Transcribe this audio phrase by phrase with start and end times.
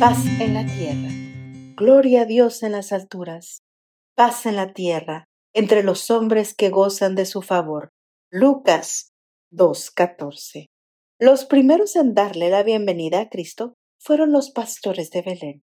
[0.00, 1.08] Paz en la tierra.
[1.74, 3.62] Gloria a Dios en las alturas.
[4.14, 7.88] Paz en la tierra entre los hombres que gozan de su favor.
[8.30, 9.10] Lucas
[9.52, 10.66] 2.14.
[11.18, 15.62] Los primeros en darle la bienvenida a Cristo fueron los pastores de Belén.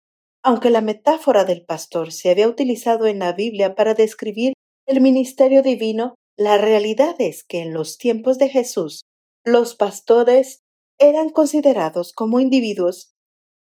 [0.44, 4.54] Aunque la metáfora del pastor se había utilizado en la Biblia para describir
[4.86, 9.02] el ministerio divino, la realidad es que en los tiempos de Jesús,
[9.44, 10.60] los pastores
[11.00, 13.16] eran considerados como individuos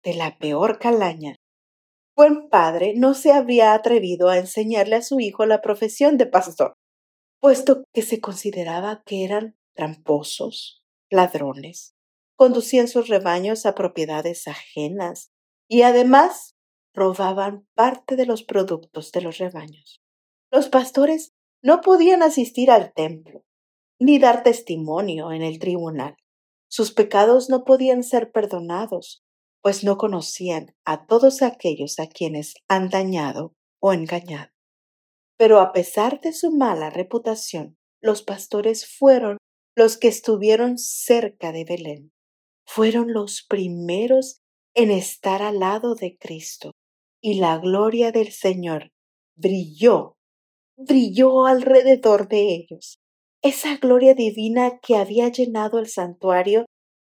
[0.02, 1.36] de la peor calaña.
[2.16, 6.74] Buen padre no se habría atrevido a enseñarle a su hijo la profesión de pastor,
[7.40, 11.94] puesto que se consideraba que eran tramposos, ladrones,
[12.36, 15.30] conducían sus rebaños a propiedades ajenas
[15.68, 16.54] y además
[16.94, 20.02] robaban parte de los productos de los rebaños.
[20.50, 21.32] Los pastores
[21.62, 23.44] no podían asistir al templo
[24.02, 26.16] ni dar testimonio en el tribunal.
[26.68, 29.22] Sus pecados no podían ser perdonados,
[29.62, 34.50] pues no conocían a todos aquellos a quienes han dañado o engañado.
[35.38, 39.38] Pero a pesar de su mala reputación, los pastores fueron
[39.76, 42.12] los que estuvieron cerca de Belén.
[42.66, 44.40] Fueron los primeros
[44.74, 46.72] en estar al lado de Cristo,
[47.20, 48.90] y la gloria del Señor
[49.36, 50.16] brilló,
[50.76, 52.98] brilló alrededor de ellos.
[53.42, 56.66] Esa gloria divina que había llenado el santuario,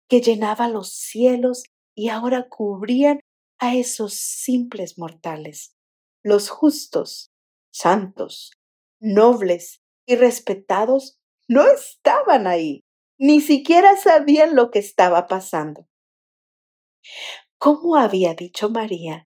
[0.08, 1.64] que llenaba los cielos
[1.94, 3.20] y ahora cubrían
[3.58, 5.74] a esos simples mortales.
[6.22, 7.30] Los justos,
[7.72, 8.52] santos,
[9.00, 11.16] nobles y respetados
[11.48, 12.80] no estaban ahí,
[13.18, 15.86] ni siquiera sabían lo que estaba pasando.
[17.58, 19.26] Como había dicho María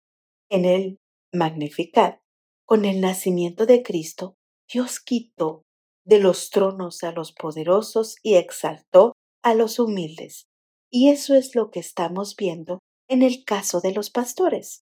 [0.48, 0.98] en el
[1.32, 2.20] Magnificat,
[2.66, 4.36] con el nacimiento de Cristo,
[4.72, 5.64] Dios quitó
[6.04, 10.49] de los tronos a los poderosos y exaltó a los humildes.
[10.90, 14.82] Y eso es lo que estamos viendo en el caso de los pastores.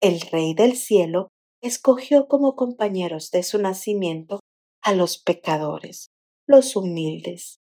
[0.00, 1.28] El Rey del Cielo
[1.62, 4.40] escogió como compañeros de su nacimiento
[4.82, 6.08] a los pecadores,
[6.46, 7.58] los humildes,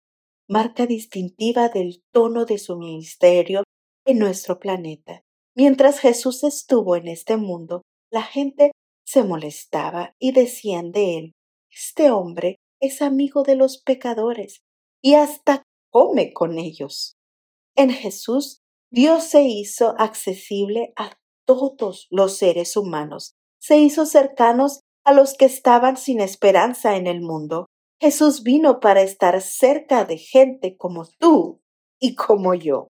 [0.49, 3.63] marca distintiva del tono de su ministerio
[4.05, 5.21] en nuestro planeta.
[5.55, 8.71] Mientras Jesús estuvo en este mundo, la gente
[9.05, 11.31] se molestaba y decían de él,
[11.71, 14.59] este hombre es amigo de los pecadores
[15.01, 17.15] y hasta come con ellos.
[17.77, 25.13] En Jesús, Dios se hizo accesible a todos los seres humanos, se hizo cercanos a
[25.13, 27.65] los que estaban sin esperanza en el mundo.
[27.99, 31.61] Jesús vino para estar cerca de gente como tú
[31.99, 32.87] y como yo,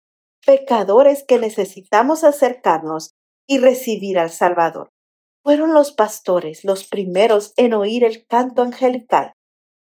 [0.44, 3.12] pecadores que necesitamos acercarnos
[3.46, 4.88] y recibir al Salvador.
[5.44, 9.32] Fueron los pastores los primeros en oír el canto angelical.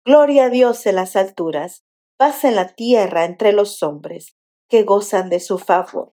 [0.04, 1.82] Gloria a Dios en las alturas,
[2.16, 4.34] paz en la tierra entre los hombres
[4.70, 6.14] que gozan de su favor.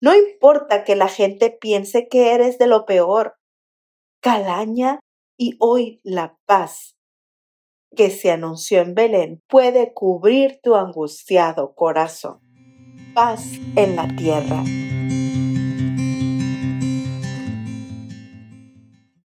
[0.00, 3.36] No importa que la gente piense que eres de lo peor.
[4.20, 4.98] Calaña
[5.38, 6.96] y hoy la paz
[7.94, 12.40] que se anunció en Belén puede cubrir tu angustiado corazón.
[13.14, 13.44] Paz
[13.76, 14.64] en la tierra